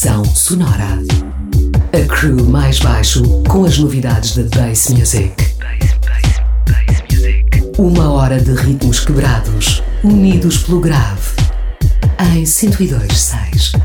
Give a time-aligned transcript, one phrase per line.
[0.00, 0.98] Sessão sonora.
[1.92, 5.34] A crew mais baixo com as novidades da Bass Music.
[7.76, 11.36] Uma hora de ritmos quebrados, unidos pelo grave.
[12.34, 13.78] Em 102.6.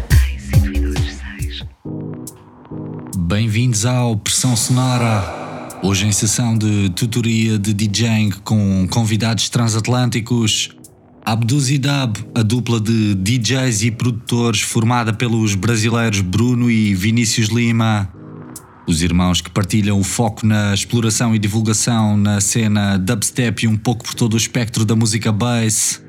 [3.17, 5.69] Bem-vindos ao Pressão Sonora.
[5.83, 10.74] Hoje em sessão de tutoria de DJing com convidados transatlânticos.
[11.25, 18.07] Abduzidab, a dupla de DJs e produtores formada pelos brasileiros Bruno e Vinícius Lima.
[18.87, 23.75] Os irmãos que partilham o foco na exploração e divulgação na cena dubstep e um
[23.75, 25.99] pouco por todo o espectro da música bass.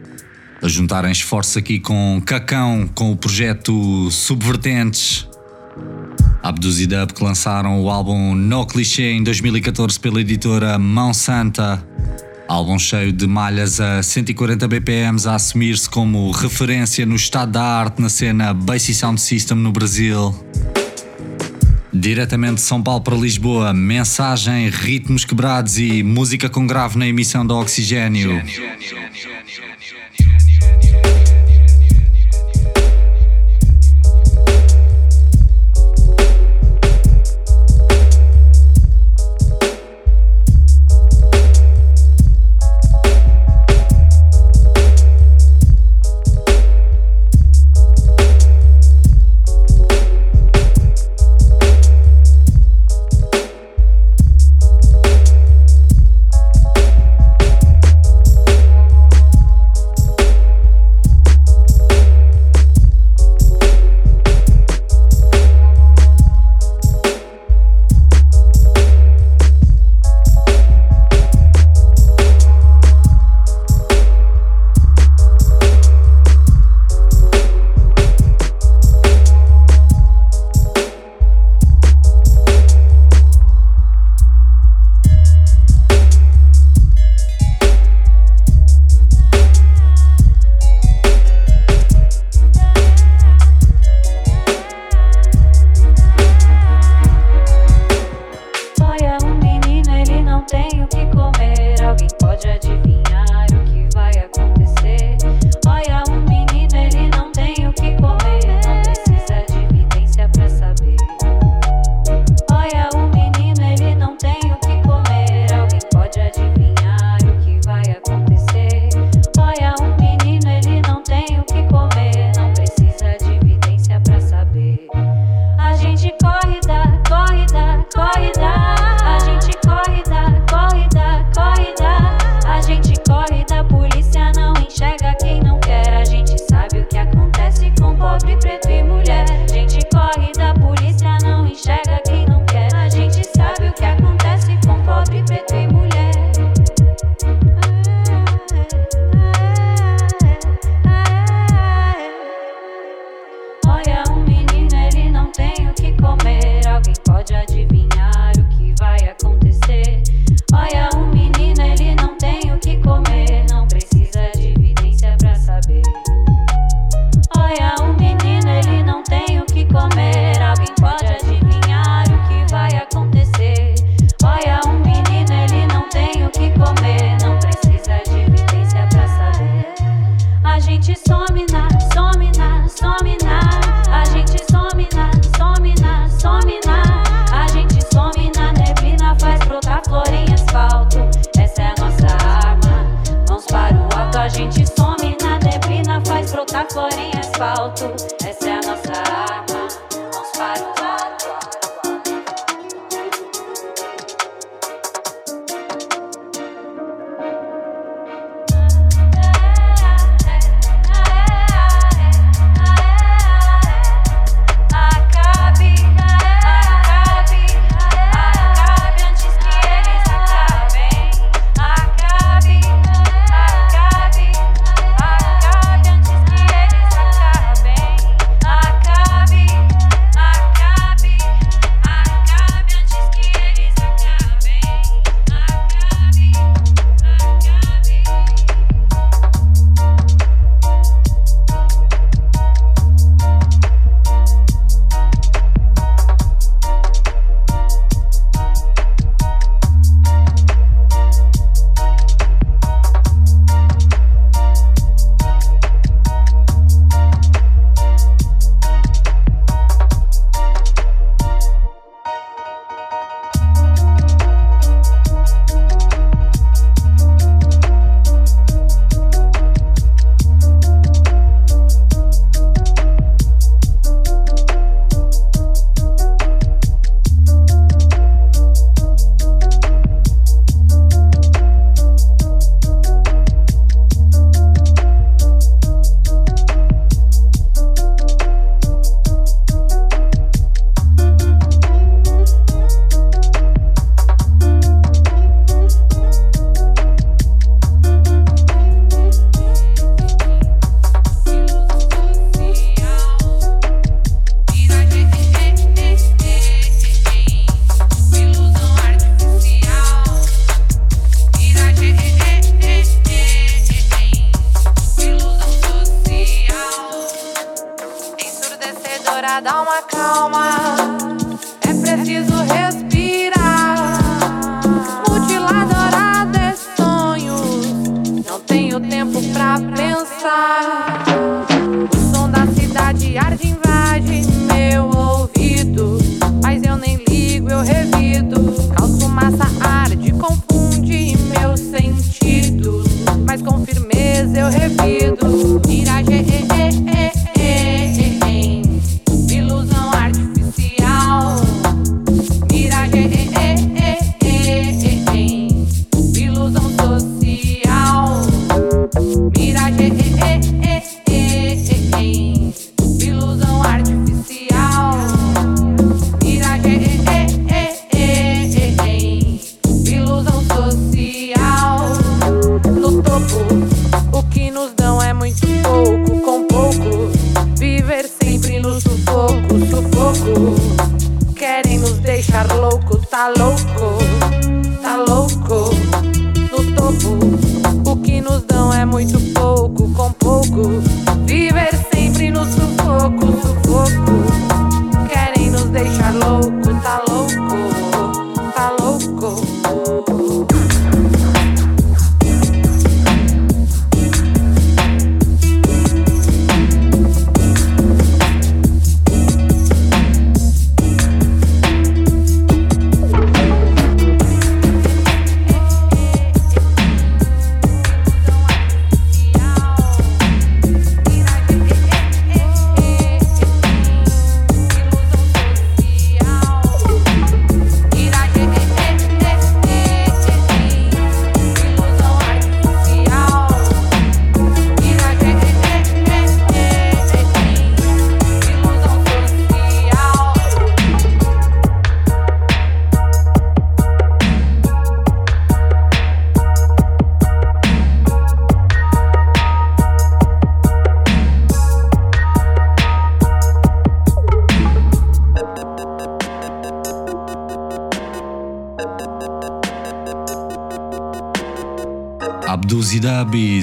[0.63, 5.27] A juntarem esforços aqui com Cacão, com o projeto Subvertentes.
[6.43, 11.83] Abduzidab que lançaram o álbum No Cliché em 2014 pela editora Mão Santa.
[12.49, 18.01] Álbum cheio de malhas a 140 BPMs a assumir-se como referência no estado da arte
[18.01, 20.33] na cena Bass Sound System no Brasil.
[21.93, 27.45] Diretamente de São Paulo para Lisboa, mensagem, ritmos quebrados e música com grave na emissão
[27.45, 28.37] do Oxigênio.
[28.37, 29.36] Acabe antes que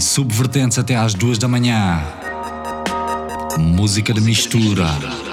[0.01, 2.01] Subvertentes até às duas da manhã.
[3.57, 5.32] Música de mistura.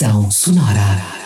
[0.00, 1.19] Ficção Sonora.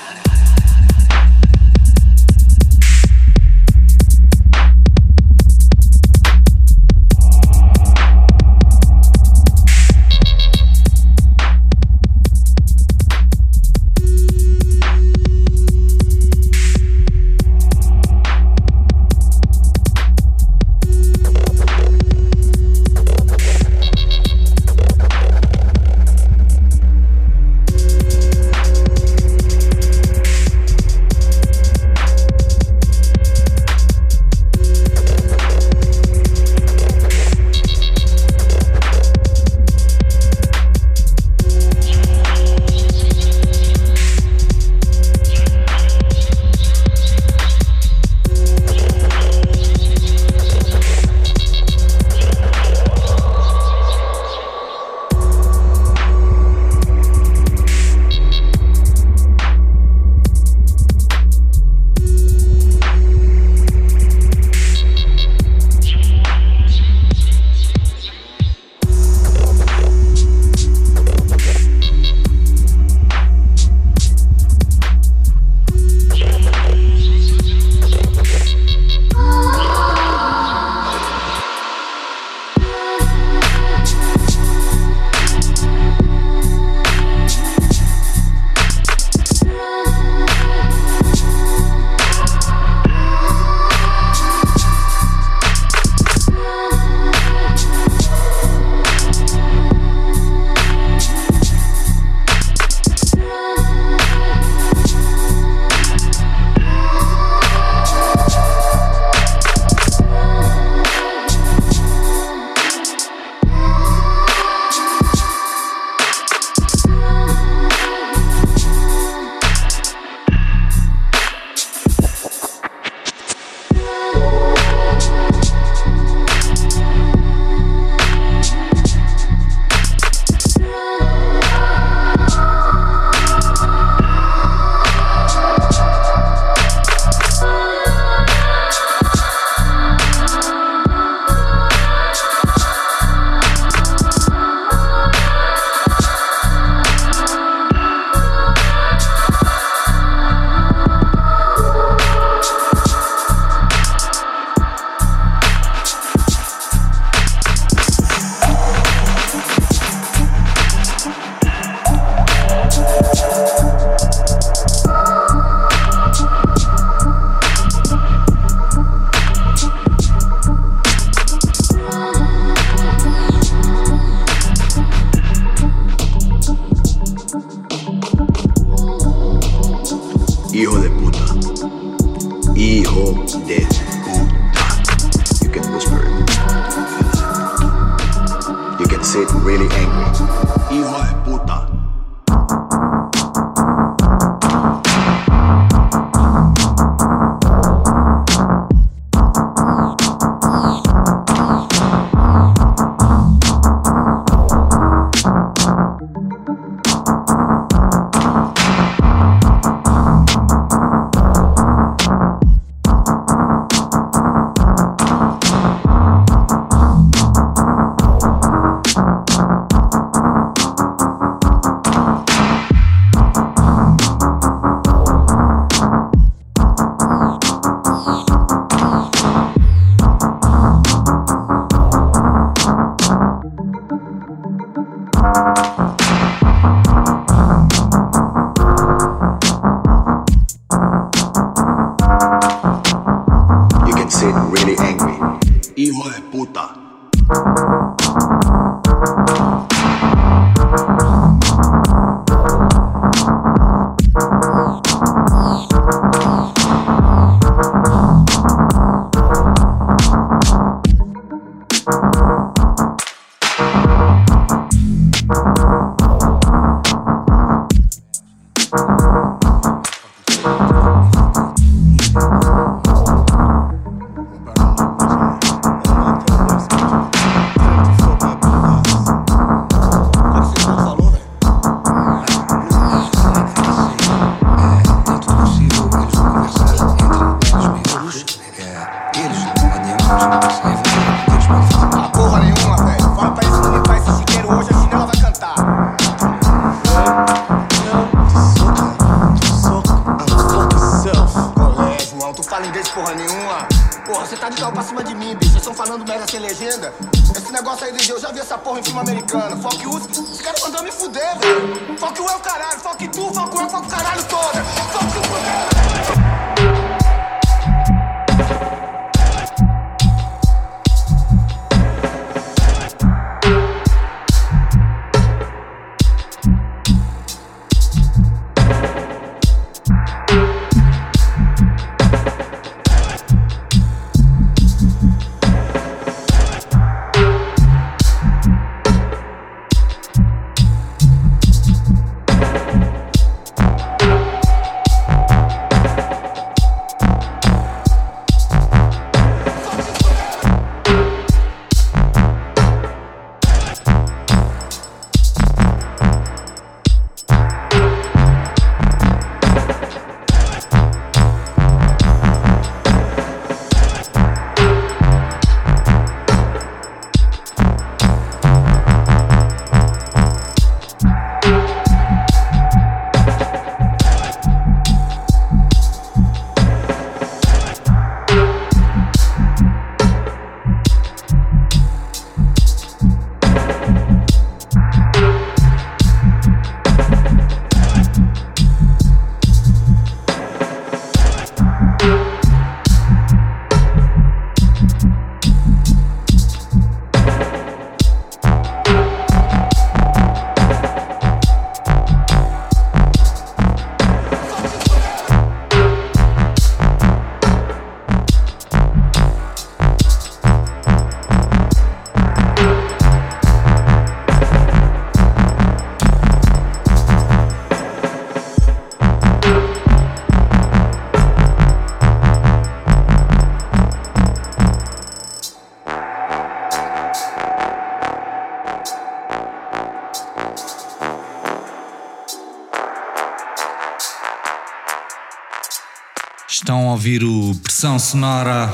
[436.64, 438.72] Estão a ouvir o Pressão Sonora.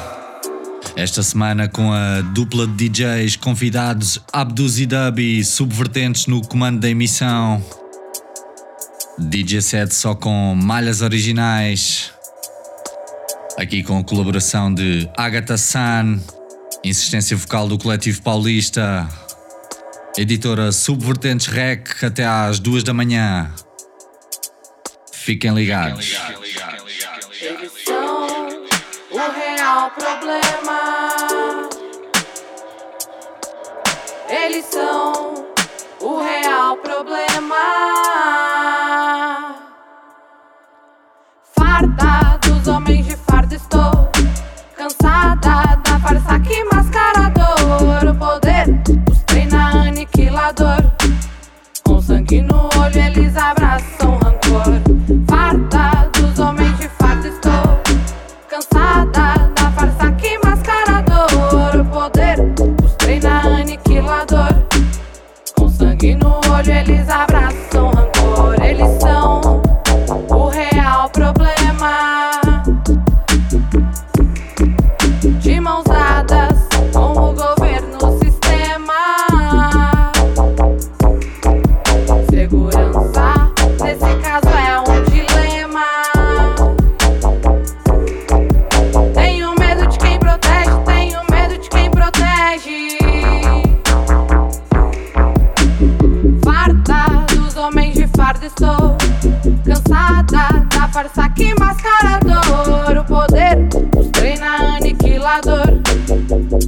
[0.94, 6.88] Esta semana com a dupla de DJs convidados Abduz e Dubby, subvertentes no comando da
[6.88, 7.60] emissão.
[9.18, 12.12] DJ set só com malhas originais.
[13.58, 16.20] Aqui com a colaboração de Agatha San,
[16.84, 19.08] insistência vocal do Coletivo Paulista,
[20.16, 23.52] editora Subvertentes Rec até às duas da manhã.
[25.10, 26.04] Fiquem ligados.
[26.06, 26.39] Eles
[30.30, 31.68] problema.
[34.28, 35.34] Eles são
[36.00, 37.56] o real problema.
[41.58, 44.08] Farda dos homens de farda estou
[44.76, 48.10] cansada da farsa que mascarador.
[48.10, 48.66] O poder
[49.10, 50.52] os treina aniquila
[52.00, 55.29] sangue no olho, eles abraçam rancor.
[66.00, 68.64] Sangue no olho, eles abraçam rancor.
[68.64, 69.62] Eles são
[70.30, 72.40] o real problema.
[100.30, 102.98] Cansada da farsa que mascarador.
[102.98, 105.80] O poder os treina aniquilador.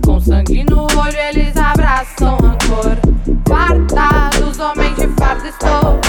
[0.04, 2.96] Com sangue no olho, eles abraçam rancor.
[3.48, 6.00] Farta dos homens de farda, estou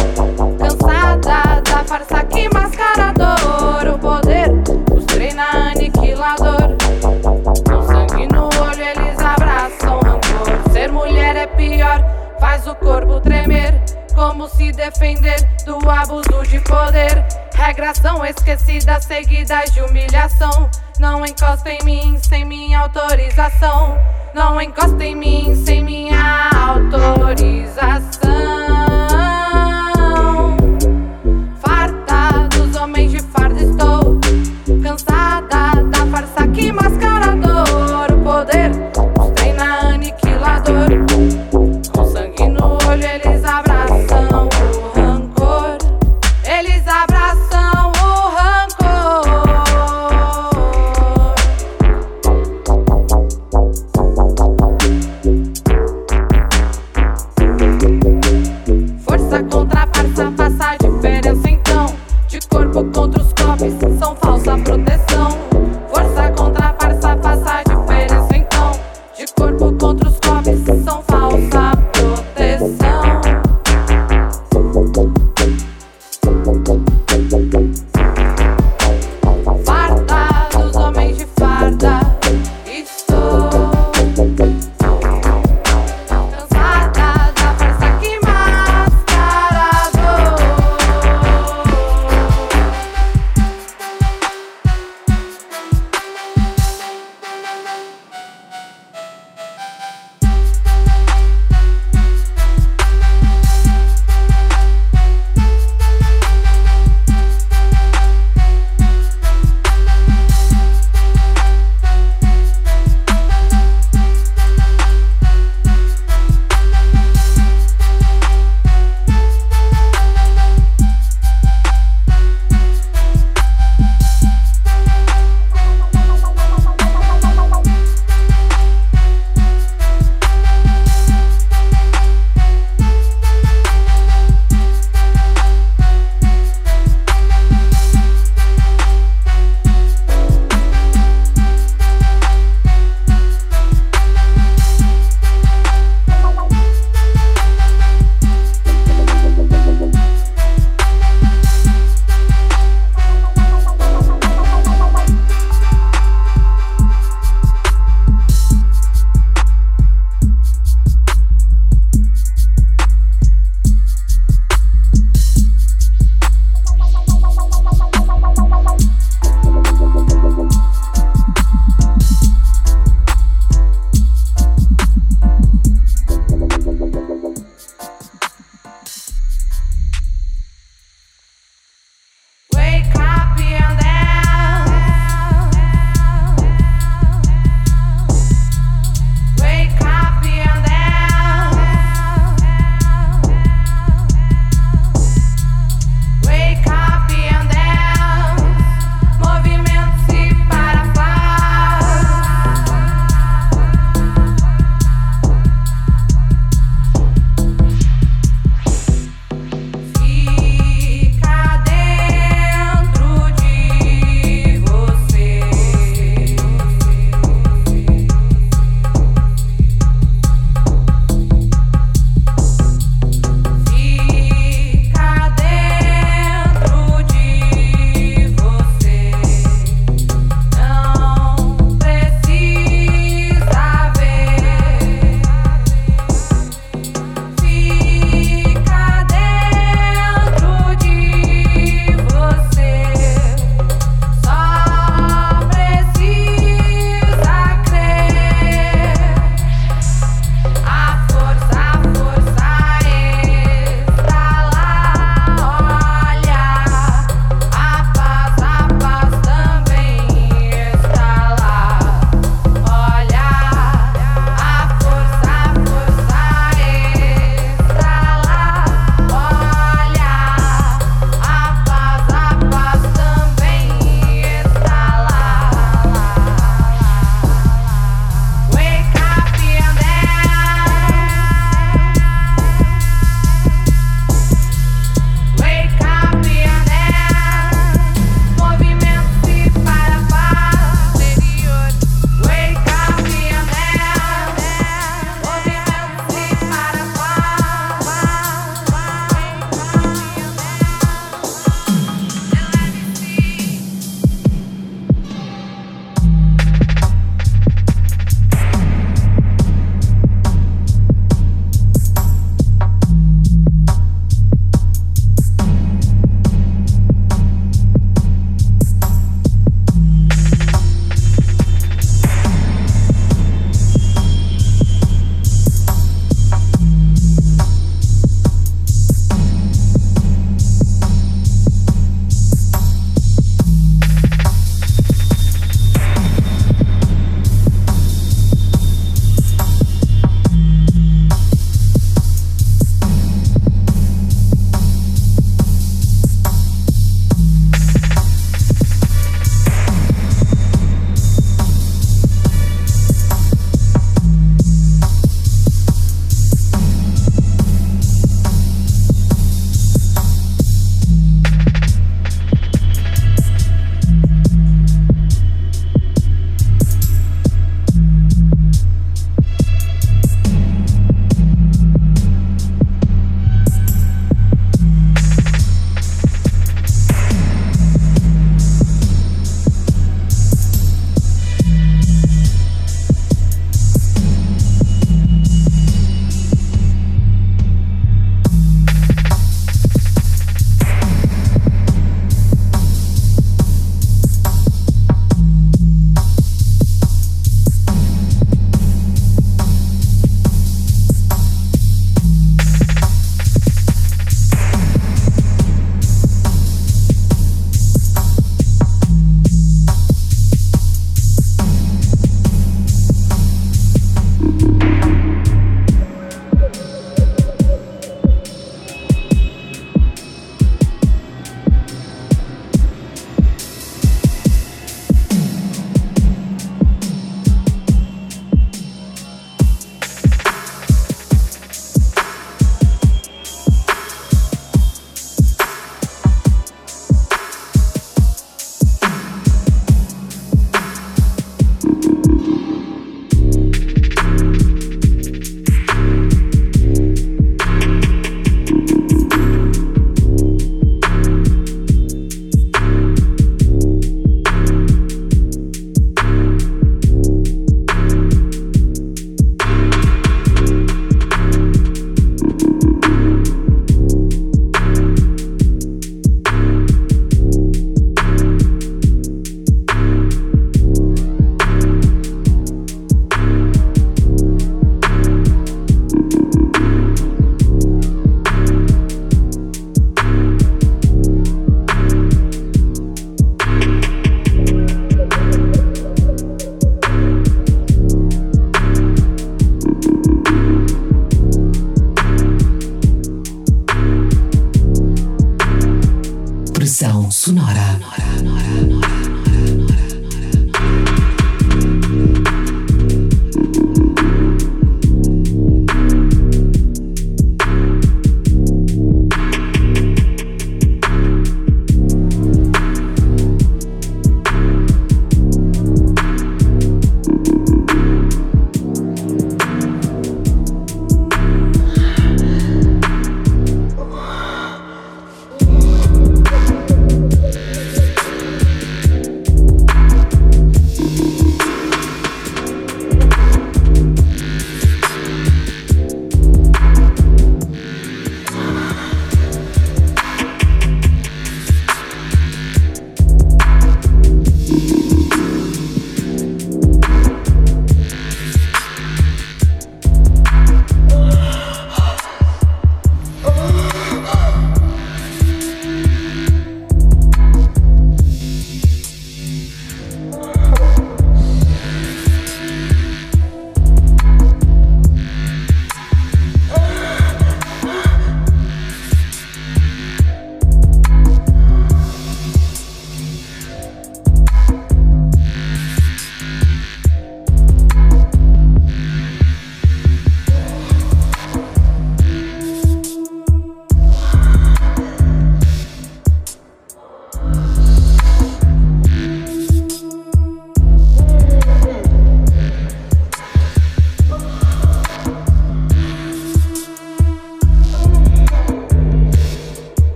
[0.58, 3.96] cansada da farsa que mascarador.
[3.96, 4.50] O poder
[4.96, 6.76] os treina aniquilador.
[7.70, 10.72] Com sangue no olho, eles abraçam rancor.
[10.72, 12.04] Ser mulher é pior,
[12.40, 13.82] faz o corpo tremer.
[14.16, 17.23] Como se defender do abuso de poder?
[17.66, 20.70] Regras são esquecidas, seguidas de humilhação.
[21.00, 23.98] Não encosta em mim sem minha autorização.
[24.36, 28.04] Não encosta em mim sem minha autorização.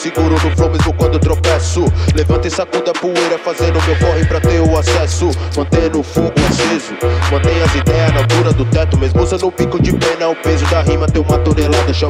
[0.00, 1.84] Seguro no flow mesmo quando tropeço.
[2.14, 4.09] Levanta e sacuda a poeira, fazendo meu corre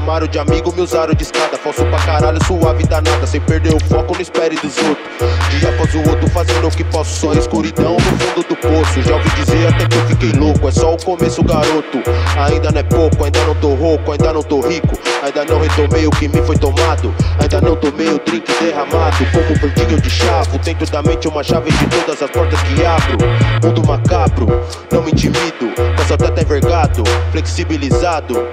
[0.00, 1.58] Chamaram de amigo, me usaram de escada.
[1.58, 3.26] Falso pra caralho, suave danada.
[3.26, 5.06] Sem perder o foco, não espere dos outros.
[5.50, 9.02] Dia após o outro, fazendo o que posso, só escuridão no fundo do poço.
[9.02, 12.02] Já ouvi dizer até que eu fiquei louco, é só o começo, garoto.
[12.38, 14.98] Ainda não é pouco, ainda não tô rouco, ainda não tô rico.
[15.22, 17.14] Ainda não retomei o que me foi tomado.
[17.38, 19.18] Ainda não tomei o drink derramado.
[19.32, 23.18] Como um de chavo, dentro da mente uma chave de todas as portas que abro.
[23.62, 24.46] Mundo macabro,
[24.90, 25.74] não me intimido.
[25.94, 28.48] Posso até tá envergado, flexibilizado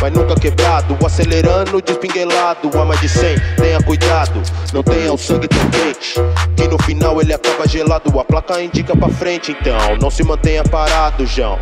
[0.00, 0.96] mas nunca quebrado.
[1.04, 4.40] Acelerando, despinguelado, a mais de 100, tenha cuidado.
[4.72, 6.14] Não tenha o sangue quente,
[6.56, 8.18] que no final ele acaba gelado.
[8.18, 11.58] A placa indica pra frente, então não se mantenha parado, João.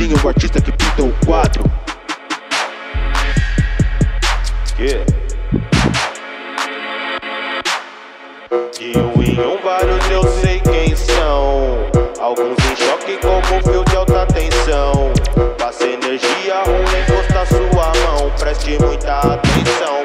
[0.00, 1.62] Sim o artista que pintou o quadro.
[4.78, 5.04] Yeah.
[8.78, 11.90] De um em um, vários eu sei quem são.
[12.18, 15.12] Alguns em choque, como fio de alta tensão.
[16.22, 18.30] Energia ruim, encosta sua mão.
[18.38, 20.04] Preste muita atenção,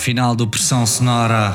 [0.00, 1.54] final do Pressão Sonora.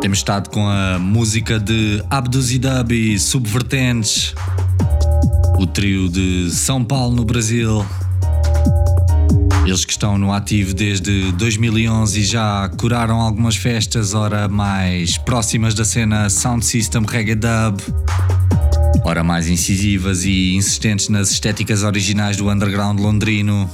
[0.00, 4.32] Temos estado com a música de Abduzidub e Subvertentes,
[5.58, 7.84] o trio de São Paulo no Brasil.
[9.66, 15.74] Eles que estão no ativo desde 2011 e já curaram algumas festas, ora mais próximas
[15.74, 17.80] da cena Sound System Reggae Dub,
[19.04, 23.68] ora mais incisivas e insistentes nas estéticas originais do underground londrino.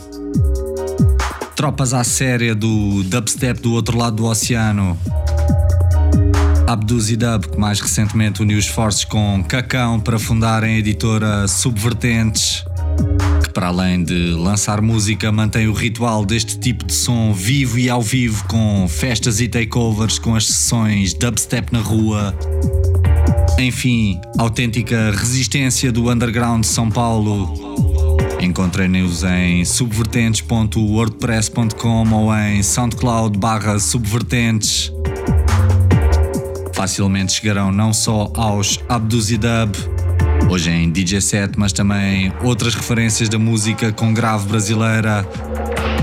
[1.55, 4.99] Tropas à séria do dubstep do outro lado do oceano.
[6.67, 12.65] Abduz e Dub, que mais recentemente uniu esforços com Cacão para fundarem a editora Subvertentes,
[13.43, 17.91] que para além de lançar música, mantém o ritual deste tipo de som vivo e
[17.91, 22.33] ao vivo, com festas e takeovers, com as sessões dubstep na rua.
[23.59, 27.70] Enfim, autêntica resistência do underground de São Paulo.
[28.41, 33.39] Encontrem-nos em subvertentes.wordpress.com ou em soundcloud
[33.81, 34.93] subvertentes
[36.81, 39.77] facilmente chegarão não só aos Abduzidub,
[40.49, 45.23] hoje em DJ set, mas também outras referências da música com grave brasileira.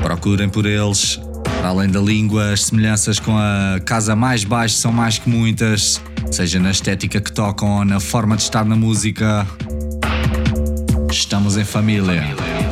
[0.03, 1.19] Procurem por eles.
[1.57, 5.99] Para além da língua, as semelhanças com a casa mais baixa são mais que muitas,
[6.31, 9.47] seja na estética que tocam ou na forma de estar na música.
[11.17, 12.21] Estamos em família.
[12.21, 12.66] vibration.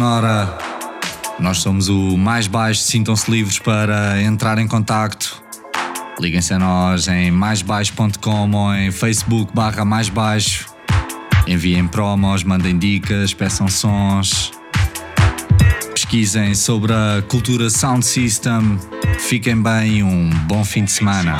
[0.00, 0.56] Sonora.
[1.38, 5.42] Nós somos o mais baixo, sintam-se livres para entrar em contacto.
[6.18, 10.64] Liguem-se a nós em maisbaixo.com ou em Facebook barra mais baixo.
[11.46, 14.52] Enviem promos, mandem dicas, peçam sons.
[15.94, 18.78] Pesquisem sobre a cultura Sound System.
[19.18, 21.36] Fiquem bem e um bom fim de semana.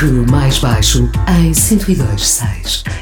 [0.00, 2.99] Crew mais baixo em 102.6.